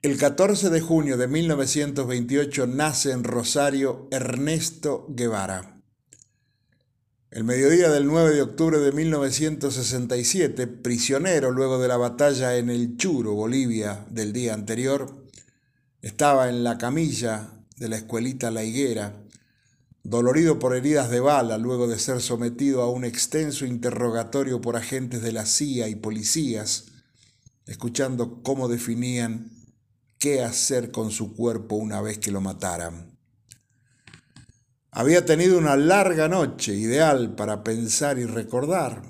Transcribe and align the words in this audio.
El 0.00 0.16
14 0.16 0.70
de 0.70 0.80
junio 0.80 1.16
de 1.16 1.26
1928 1.26 2.68
nace 2.68 3.10
en 3.10 3.24
Rosario 3.24 4.06
Ernesto 4.12 5.06
Guevara. 5.08 5.82
El 7.32 7.42
mediodía 7.42 7.90
del 7.90 8.06
9 8.06 8.32
de 8.32 8.42
octubre 8.42 8.78
de 8.78 8.92
1967, 8.92 10.68
prisionero 10.68 11.50
luego 11.50 11.80
de 11.80 11.88
la 11.88 11.96
batalla 11.96 12.56
en 12.58 12.70
el 12.70 12.96
Churo, 12.96 13.34
Bolivia, 13.34 14.06
del 14.08 14.32
día 14.32 14.54
anterior, 14.54 15.26
estaba 16.00 16.48
en 16.48 16.62
la 16.62 16.78
camilla 16.78 17.50
de 17.76 17.88
la 17.88 17.96
escuelita 17.96 18.52
La 18.52 18.62
Higuera, 18.62 19.24
dolorido 20.04 20.60
por 20.60 20.76
heridas 20.76 21.10
de 21.10 21.18
bala 21.18 21.58
luego 21.58 21.88
de 21.88 21.98
ser 21.98 22.20
sometido 22.20 22.82
a 22.82 22.90
un 22.92 23.04
extenso 23.04 23.66
interrogatorio 23.66 24.60
por 24.60 24.76
agentes 24.76 25.22
de 25.22 25.32
la 25.32 25.44
CIA 25.44 25.88
y 25.88 25.96
policías, 25.96 26.84
escuchando 27.66 28.44
cómo 28.44 28.68
definían 28.68 29.57
qué 30.18 30.42
hacer 30.42 30.90
con 30.90 31.10
su 31.10 31.34
cuerpo 31.34 31.76
una 31.76 32.00
vez 32.00 32.18
que 32.18 32.30
lo 32.30 32.40
mataran. 32.40 33.18
Había 34.90 35.24
tenido 35.24 35.58
una 35.58 35.76
larga 35.76 36.28
noche, 36.28 36.74
ideal 36.74 37.34
para 37.34 37.62
pensar 37.62 38.18
y 38.18 38.24
recordar. 38.24 39.02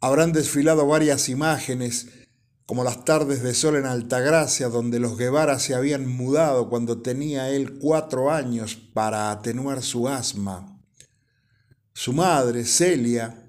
Habrán 0.00 0.32
desfilado 0.32 0.86
varias 0.86 1.28
imágenes, 1.28 2.08
como 2.66 2.82
las 2.82 3.04
tardes 3.04 3.42
de 3.42 3.54
sol 3.54 3.76
en 3.76 3.86
Altagracia, 3.86 4.68
donde 4.68 4.98
los 4.98 5.16
Guevara 5.16 5.58
se 5.58 5.74
habían 5.74 6.08
mudado 6.08 6.68
cuando 6.68 7.02
tenía 7.02 7.50
él 7.50 7.78
cuatro 7.78 8.32
años 8.32 8.74
para 8.74 9.30
atenuar 9.30 9.82
su 9.82 10.08
asma. 10.08 10.80
Su 11.92 12.12
madre, 12.12 12.64
Celia, 12.64 13.48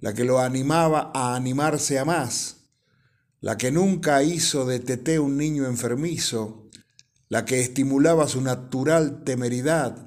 la 0.00 0.12
que 0.12 0.24
lo 0.24 0.40
animaba 0.40 1.10
a 1.14 1.36
animarse 1.36 1.98
a 1.98 2.04
más, 2.04 2.57
la 3.40 3.56
que 3.56 3.70
nunca 3.70 4.22
hizo 4.22 4.66
de 4.66 4.80
Tete 4.80 5.18
un 5.18 5.36
niño 5.36 5.66
enfermizo, 5.66 6.68
la 7.28 7.44
que 7.44 7.60
estimulaba 7.60 8.26
su 8.26 8.40
natural 8.40 9.22
temeridad, 9.24 10.06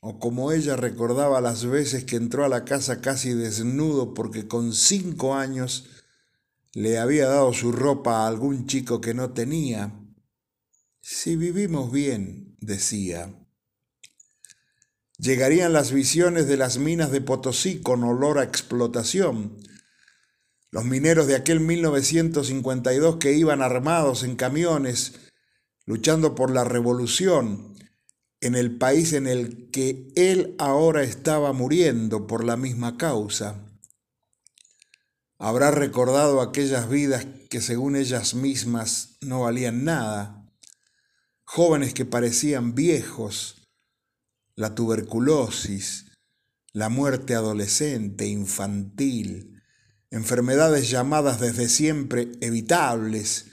o 0.00 0.18
como 0.18 0.52
ella 0.52 0.76
recordaba 0.76 1.40
las 1.40 1.66
veces 1.66 2.04
que 2.04 2.16
entró 2.16 2.44
a 2.44 2.48
la 2.48 2.64
casa 2.64 3.00
casi 3.00 3.34
desnudo 3.34 4.14
porque 4.14 4.46
con 4.46 4.72
cinco 4.72 5.34
años 5.34 5.86
le 6.72 6.98
había 6.98 7.26
dado 7.26 7.52
su 7.52 7.72
ropa 7.72 8.22
a 8.22 8.28
algún 8.28 8.66
chico 8.66 9.00
que 9.00 9.14
no 9.14 9.32
tenía. 9.32 9.92
Si 11.00 11.34
vivimos 11.34 11.90
bien, 11.90 12.56
decía. 12.60 13.34
Llegarían 15.18 15.72
las 15.72 15.90
visiones 15.90 16.46
de 16.46 16.56
las 16.56 16.78
minas 16.78 17.10
de 17.10 17.20
Potosí 17.20 17.80
con 17.80 18.04
olor 18.04 18.38
a 18.38 18.44
explotación, 18.44 19.56
los 20.70 20.84
mineros 20.84 21.26
de 21.26 21.36
aquel 21.36 21.60
1952 21.60 23.16
que 23.16 23.32
iban 23.32 23.62
armados 23.62 24.22
en 24.22 24.36
camiones 24.36 25.14
luchando 25.86 26.34
por 26.34 26.50
la 26.50 26.64
revolución 26.64 27.74
en 28.40 28.54
el 28.54 28.76
país 28.76 29.14
en 29.14 29.26
el 29.26 29.70
que 29.70 30.12
él 30.14 30.54
ahora 30.58 31.02
estaba 31.02 31.52
muriendo 31.52 32.26
por 32.26 32.44
la 32.44 32.56
misma 32.56 32.96
causa. 32.96 33.64
Habrá 35.38 35.70
recordado 35.70 36.40
aquellas 36.40 36.88
vidas 36.88 37.26
que 37.48 37.60
según 37.60 37.96
ellas 37.96 38.34
mismas 38.34 39.16
no 39.20 39.40
valían 39.40 39.84
nada, 39.84 40.44
jóvenes 41.44 41.94
que 41.94 42.04
parecían 42.04 42.74
viejos, 42.74 43.68
la 44.54 44.74
tuberculosis, 44.74 46.12
la 46.72 46.88
muerte 46.88 47.34
adolescente, 47.34 48.26
infantil, 48.26 49.57
enfermedades 50.10 50.90
llamadas 50.90 51.40
desde 51.40 51.68
siempre 51.68 52.32
evitables 52.40 53.46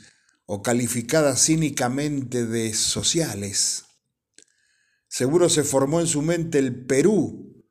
o 0.46 0.62
calificadas 0.62 1.46
cínicamente 1.46 2.46
de 2.46 2.74
sociales. 2.74 3.86
Seguro 5.08 5.50
se 5.50 5.64
formó 5.64 6.02
en 6.02 6.08
su 6.08 6.22
mente 6.22 6.60
el 6.60 6.86
Perú, 6.86 7.64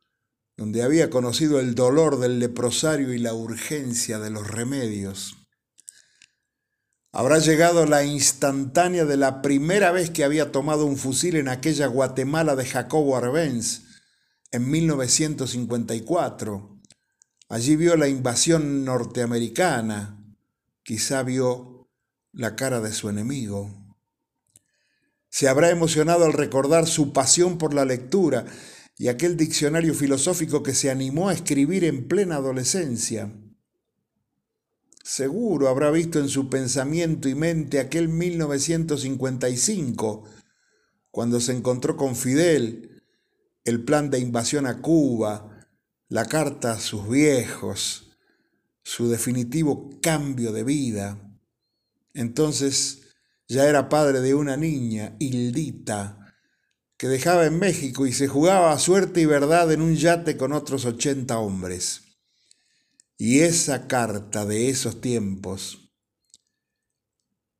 donde 0.56 0.83
había 0.83 1.11
conocido 1.11 1.61
el 1.61 1.75
dolor 1.75 2.19
del 2.19 2.39
leprosario 2.39 3.12
y 3.12 3.19
la 3.19 3.34
urgencia 3.34 4.19
de 4.19 4.31
los 4.31 4.49
remedios. 4.49 5.37
Habrá 7.12 7.39
llegado 7.39 7.87
la 7.87 8.05
instantánea 8.05 9.05
de 9.05 9.17
la 9.17 9.41
primera 9.41 9.93
vez 9.93 10.11
que 10.11 10.25
había 10.25 10.50
tomado 10.50 10.84
un 10.84 10.97
fusil 10.97 11.37
en 11.37 11.49
aquella 11.49 11.87
Guatemala 11.87 12.56
de 12.56 12.67
Jacobo 12.67 13.17
Arbenz 13.17 13.83
en 14.50 14.69
1954 14.69 16.74
Allí 17.49 17.77
vio 17.77 17.97
la 17.97 18.09
invasión 18.09 18.84
norteamericana, 18.84 20.21
quizá 20.82 21.22
vio 21.22 21.88
la 22.32 22.56
cara 22.56 22.81
de 22.81 22.93
su 22.93 23.09
enemigo. 23.09 23.71
Se 25.28 25.49
habrá 25.49 25.71
emocionado 25.71 26.25
al 26.25 26.32
recordar 26.32 26.87
su 26.87 27.12
pasión 27.12 27.59
por 27.59 27.75
la 27.75 27.84
lectura 27.84 28.47
y 28.97 29.09
aquel 29.09 29.37
diccionario 29.37 29.93
filosófico 29.94 30.62
que 30.62 30.72
se 30.75 30.91
animó 30.91 31.28
a 31.28 31.34
escribir 31.34 31.84
en 31.84 32.09
plena 32.09 32.37
adolescencia. 32.37 33.31
Seguro 35.03 35.69
habrá 35.69 35.91
visto 35.91 36.19
en 36.19 36.31
su 36.31 36.49
pensamiento 36.49 37.28
y 37.28 37.34
mente 37.34 37.78
aquel 37.78 38.09
1955, 38.09 40.25
cuando 41.11 41.41
se 41.41 41.53
encontró 41.53 41.94
con 41.97 42.16
Fidel, 42.16 43.03
el 43.65 43.84
plan 43.84 44.09
de 44.11 44.21
invasión 44.21 44.66
a 44.66 44.81
Cuba, 44.81 45.53
la 46.09 46.26
carta 46.26 46.72
a 46.72 46.81
sus 46.81 47.09
viejos, 47.09 48.16
su 48.82 49.09
definitivo 49.09 49.91
cambio 50.03 50.53
de 50.53 50.65
vida. 50.65 51.19
Entonces 52.12 53.03
ya 53.48 53.66
era 53.69 53.88
padre 53.88 54.20
de 54.20 54.34
una 54.34 54.56
niña, 54.56 55.16
Hildita, 55.19 56.37
que 56.97 57.09
dejaba 57.09 57.47
en 57.47 57.59
México 57.59 58.06
y 58.06 58.12
se 58.12 58.28
jugaba 58.28 58.72
a 58.72 58.78
suerte 58.78 59.20
y 59.20 59.26
verdad 59.26 59.72
en 59.72 59.82
un 59.82 59.97
yate 59.97 60.37
con 60.37 60.53
otros 60.53 60.84
ochenta 60.84 61.38
hombres. 61.38 62.03
Y 63.16 63.41
esa 63.41 63.87
carta 63.87 64.44
de 64.44 64.69
esos 64.69 65.00
tiempos. 65.00 65.93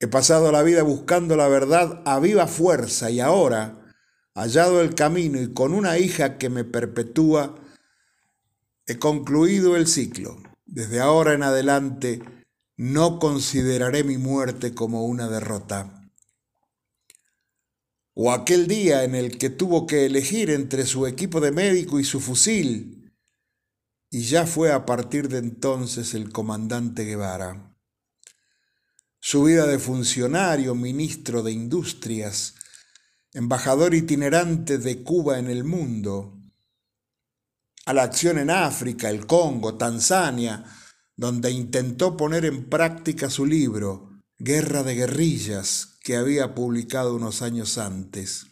He 0.01 0.07
pasado 0.07 0.53
la 0.53 0.63
vida 0.63 0.83
buscando 0.83 1.37
la 1.37 1.49
verdad 1.49 2.03
a 2.05 2.21
viva 2.21 2.47
fuerza 2.47 3.11
y 3.11 3.21
ahora, 3.21 3.93
hallado 4.35 4.83
el 4.83 4.95
camino 4.95 5.41
y 5.41 5.53
con 5.53 5.73
una 5.73 5.99
hija 5.99 6.37
que 6.37 6.51
me 6.51 6.65
perpetúa, 6.65 7.64
He 8.87 8.99
concluido 8.99 9.77
el 9.77 9.87
ciclo. 9.87 10.43
Desde 10.67 11.01
ahora 11.01 11.33
en 11.33 11.43
adelante 11.43 12.23
no 12.77 13.19
consideraré 13.19 14.05
mi 14.05 14.19
muerte 14.19 14.75
como 14.75 15.07
una 15.07 15.29
derrota. 15.29 16.11
O 18.15 18.31
aquel 18.31 18.67
día 18.67 19.05
en 19.05 19.15
el 19.15 19.39
que 19.39 19.51
tuvo 19.51 19.87
que 19.87 20.07
elegir 20.07 20.51
entre 20.51 20.87
su 20.87 21.07
equipo 21.07 21.41
de 21.41 21.51
médico 21.51 21.99
y 21.99 22.05
su 22.05 22.21
fusil, 22.21 23.13
y 24.11 24.23
ya 24.23 24.47
fue 24.47 24.71
a 24.71 24.87
partir 24.87 25.29
de 25.29 25.39
entonces 25.39 26.15
el 26.15 26.31
comandante 26.31 27.05
Guevara. 27.05 27.77
Su 29.19 29.45
vida 29.45 29.67
de 29.67 29.79
funcionario, 29.79 30.75
ministro 30.75 31.43
de 31.43 31.53
Industrias, 31.53 32.55
embajador 33.33 33.95
itinerante 33.95 34.79
de 34.79 35.03
Cuba 35.03 35.39
en 35.39 35.49
el 35.49 35.65
mundo, 35.65 36.44
a 37.87 37.93
la 37.93 38.03
acción 38.03 38.39
en 38.39 38.51
África, 38.51 39.11
el 39.11 39.27
Congo, 39.27 39.77
Tanzania, 39.77 40.65
donde 41.17 41.51
intentó 41.51 42.17
poner 42.17 42.45
en 42.45 42.69
práctica 42.69 43.31
su 43.31 43.47
libro, 43.47 44.23
Guerra 44.39 44.83
de 44.83 44.95
Guerrillas, 44.95 45.99
que 46.03 46.17
había 46.17 46.55
publicado 46.55 47.15
unos 47.15 47.43
años 47.43 47.79
antes. 47.79 48.47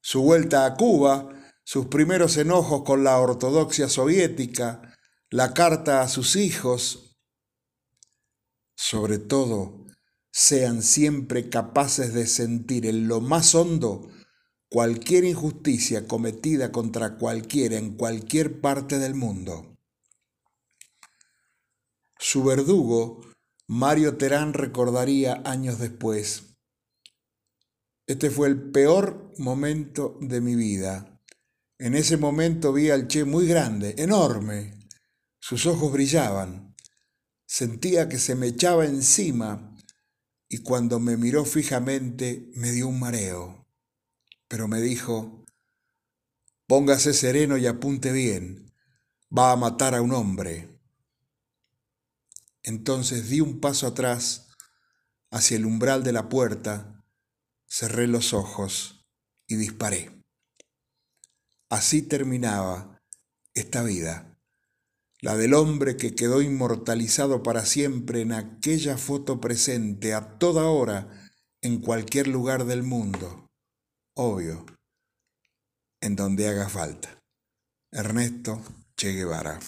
Su 0.00 0.22
vuelta 0.22 0.66
a 0.66 0.74
Cuba, 0.74 1.28
sus 1.64 1.86
primeros 1.86 2.36
enojos 2.36 2.82
con 2.82 3.04
la 3.04 3.18
ortodoxia 3.18 3.88
soviética, 3.88 4.96
la 5.30 5.54
carta 5.54 6.02
a 6.02 6.08
sus 6.08 6.36
hijos, 6.36 7.16
sobre 8.74 9.18
todo, 9.18 9.86
sean 10.32 10.82
siempre 10.82 11.50
capaces 11.50 12.14
de 12.14 12.26
sentir 12.26 12.86
en 12.86 13.06
lo 13.06 13.20
más 13.20 13.54
hondo 13.54 14.10
cualquier 14.72 15.24
injusticia 15.24 16.08
cometida 16.08 16.72
contra 16.72 17.18
cualquiera 17.18 17.76
en 17.76 17.94
cualquier 17.94 18.62
parte 18.62 18.98
del 18.98 19.14
mundo. 19.14 19.76
Su 22.18 22.42
verdugo, 22.42 23.20
Mario 23.66 24.16
Terán, 24.16 24.54
recordaría 24.54 25.42
años 25.44 25.78
después, 25.78 26.56
este 28.06 28.30
fue 28.30 28.48
el 28.48 28.70
peor 28.70 29.34
momento 29.36 30.16
de 30.22 30.40
mi 30.40 30.54
vida. 30.54 31.20
En 31.78 31.94
ese 31.94 32.16
momento 32.16 32.72
vi 32.72 32.88
al 32.88 33.08
Che 33.08 33.24
muy 33.24 33.46
grande, 33.46 33.94
enorme. 33.98 34.88
Sus 35.38 35.66
ojos 35.66 35.92
brillaban. 35.92 36.74
Sentía 37.44 38.08
que 38.08 38.18
se 38.18 38.34
me 38.36 38.46
echaba 38.46 38.86
encima 38.86 39.76
y 40.48 40.62
cuando 40.62 40.98
me 40.98 41.18
miró 41.18 41.44
fijamente 41.44 42.50
me 42.54 42.72
dio 42.72 42.88
un 42.88 42.98
mareo 42.98 43.61
pero 44.52 44.68
me 44.68 44.82
dijo, 44.82 45.46
póngase 46.66 47.14
sereno 47.14 47.56
y 47.56 47.66
apunte 47.66 48.12
bien, 48.12 48.70
va 49.34 49.50
a 49.50 49.56
matar 49.56 49.94
a 49.94 50.02
un 50.02 50.12
hombre. 50.12 50.78
Entonces 52.62 53.30
di 53.30 53.40
un 53.40 53.60
paso 53.60 53.86
atrás, 53.86 54.48
hacia 55.30 55.56
el 55.56 55.64
umbral 55.64 56.04
de 56.04 56.12
la 56.12 56.28
puerta, 56.28 57.02
cerré 57.66 58.06
los 58.06 58.34
ojos 58.34 59.08
y 59.46 59.56
disparé. 59.56 60.22
Así 61.70 62.02
terminaba 62.02 63.00
esta 63.54 63.82
vida, 63.82 64.38
la 65.22 65.34
del 65.34 65.54
hombre 65.54 65.96
que 65.96 66.14
quedó 66.14 66.42
inmortalizado 66.42 67.42
para 67.42 67.64
siempre 67.64 68.20
en 68.20 68.32
aquella 68.32 68.98
foto 68.98 69.40
presente 69.40 70.12
a 70.12 70.36
toda 70.36 70.66
hora 70.66 71.32
en 71.62 71.80
cualquier 71.80 72.28
lugar 72.28 72.66
del 72.66 72.82
mundo, 72.82 73.48
obvio, 74.14 74.64
en 76.00 76.16
donde 76.16 76.48
haga 76.48 76.68
falta. 76.68 77.08
Ernesto 77.90 78.62
Che 78.96 79.12
Guevara. 79.12 79.58